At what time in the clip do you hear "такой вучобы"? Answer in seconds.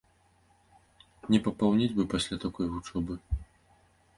2.45-3.13